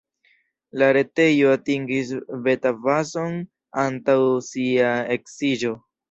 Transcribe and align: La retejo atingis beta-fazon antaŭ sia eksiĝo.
La 0.81 0.85
retejo 0.95 1.49
atingis 1.57 2.13
beta-fazon 2.47 3.35
antaŭ 3.83 4.15
sia 4.47 4.89
eksiĝo. 5.17 5.75